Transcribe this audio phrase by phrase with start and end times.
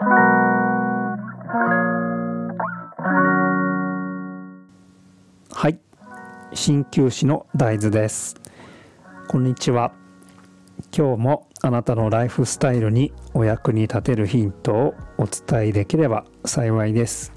[0.00, 0.04] は
[5.68, 5.80] い。
[6.54, 8.36] 鍼灸師の大豆です。
[9.26, 9.90] こんにちは。
[10.96, 17.32] 今日もあなたのライフスタイルにお役に立てるヒントをお伝えできれば幸いです。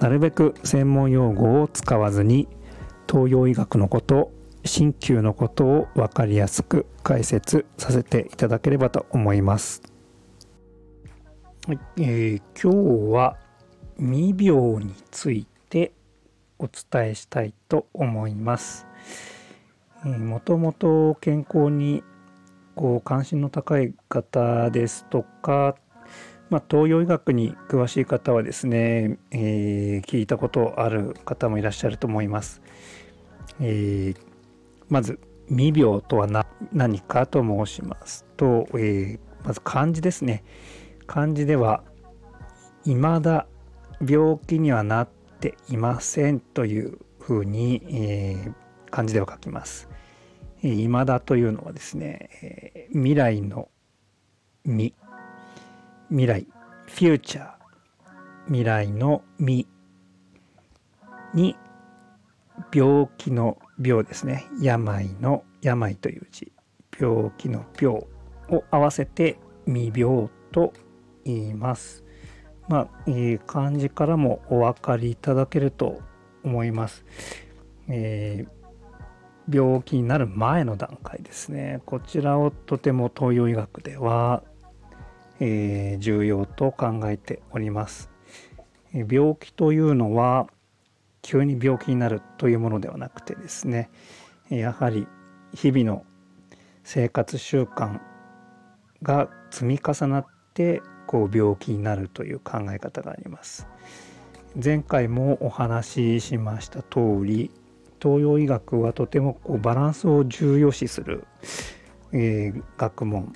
[0.00, 2.46] なるべく専門用語を使わずに
[3.10, 4.30] 東洋医学のこと
[4.64, 9.89] 鍼灸のことを分かりやすく解説させていただければと思います。
[11.66, 13.36] はいえー、今日は
[13.98, 15.92] 未病について
[16.58, 18.86] お伝えしたいと思います。
[20.04, 22.02] もともと健康に
[22.74, 25.76] こう関心の高い方ですとか、
[26.48, 32.62] まあ、東洋医学に詳しい方はですね、えー、聞いたことある方もいらっしゃると思います。
[33.60, 34.30] えー
[34.88, 36.26] まず未病とは
[36.72, 40.42] 何かと申しますと、え、まず漢字ですね
[41.10, 41.82] 漢字では
[42.84, 43.48] 未だ
[44.00, 45.08] 病気にはなっ
[45.40, 48.54] ていませんというふうに、えー、
[48.92, 49.88] 漢字では書きます。
[50.62, 53.68] 未だというのはですね、えー、未来の
[54.64, 54.94] 未
[56.10, 56.46] 未来。
[56.86, 57.50] フューチャー
[58.46, 59.66] 未来の未
[61.34, 61.56] に
[62.72, 64.46] 病気の病ですね。
[64.62, 66.52] 病の病という字。
[66.96, 70.72] 病気の病を合わせて未病と
[71.24, 72.04] います。
[72.68, 76.00] まあ、えー、漢字からもお分かりいただけると
[76.44, 77.04] 思います。
[77.88, 81.82] えー、病気になる前の段階ですね。
[81.86, 84.42] こちらをとても東洋医学では、
[85.40, 88.10] えー、重要と考えております。
[88.92, 90.48] 病気というのは
[91.22, 93.90] 急に病気になるというものではなくてですね
[94.48, 95.06] やはり
[95.54, 96.04] 日々の
[96.82, 98.00] 生活習慣
[99.02, 103.66] が積み重なってこう病気になるという考え方があります。
[104.62, 107.50] 前回もお話ししました通り
[108.00, 111.24] 東洋医学はとてもこうバランスを重要視する、
[112.12, 113.32] えー、学問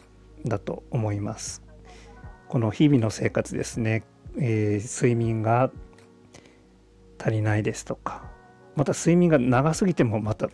[0.46, 1.64] だと思います。
[2.46, 4.04] この日々の生活ですね、
[4.38, 5.72] えー、睡眠が
[7.18, 8.22] 足りないですとか
[8.76, 10.48] また睡眠が長すぎてもまた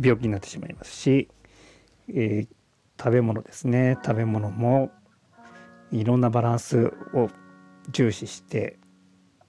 [0.00, 1.28] 病気になってしまいますし、
[2.08, 2.48] えー、
[2.98, 4.90] 食べ物ですね食べ物も
[5.98, 7.28] いろんなバランスを
[7.90, 8.78] 重視して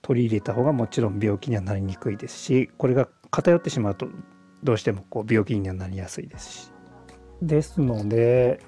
[0.02, 4.08] 取り入れた方がもちろん病気にはなりにくいですしこれが偏ってしまうと
[4.64, 6.72] どうしてもこう病気にはなりやすいですし。
[7.42, 8.62] ですので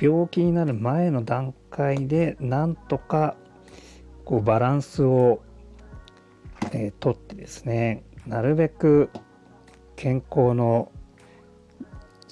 [0.00, 3.36] 病気になる前の段階でなんとか
[4.24, 5.42] こうバランスを
[6.72, 9.10] えー、とってですねなるべく
[9.96, 10.90] 健康の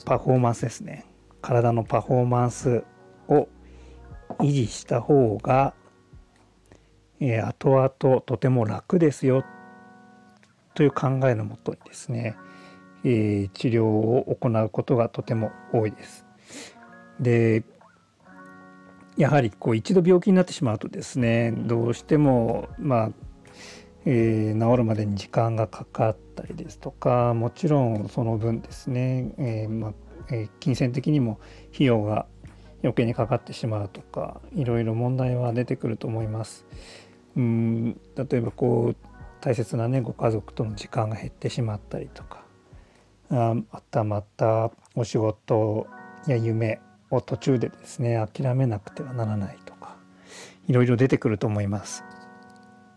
[0.05, 1.07] パフォーマンスですね
[1.41, 2.85] 体のパフォーマンス
[3.29, 3.49] を
[4.41, 5.75] 維持した方が、
[7.21, 9.45] えー、後々とても楽ですよ
[10.75, 12.37] という考えのもとにですね、
[13.05, 16.27] えー、治療を行うことがとても多いです。
[17.21, 17.65] で
[19.17, 23.11] やはりこう一度病気になってしまうとですねどうしてもまあ
[24.05, 29.93] えー、治るまでに時間がかかったりですとかもちろんその分ですね、えー、ま
[30.31, 31.41] えー、金銭的にも
[31.75, 32.27] 費用が
[32.83, 36.67] 余計にかかってしまうとかいろいろ問題は出てくると思います。
[37.37, 38.97] うん例えばこう
[39.41, 42.45] 大切なねご家族との時間が減ってしまったりとか
[43.31, 45.87] あまたまたお仕事
[46.27, 49.97] や夢を途中でですね諦めなくてはならないとか
[50.69, 52.05] いろいろ出てくると思います。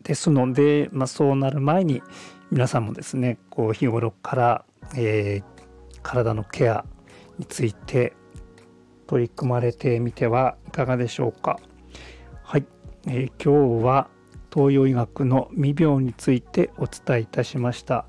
[0.03, 2.03] ですので、まあ、そうなる前に
[2.51, 6.85] 皆さんもですねこう日頃から、えー、体のケア
[7.39, 8.13] について
[9.07, 11.59] 取り組まれてみてはいかがでしょうか。
[12.43, 12.65] はい、
[13.07, 14.07] えー、今日は
[14.53, 18.05] 東洋医学の未病についてお伝えいたしました。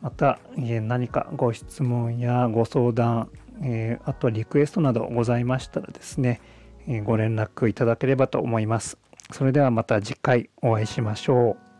[0.00, 3.30] また、えー、何かご質問やご相談、
[3.62, 6.40] えー、あとリクエストなどございましたらですね、
[6.88, 8.98] えご連絡いただければと思います。
[9.32, 11.71] それではまた次回お会いしましょう。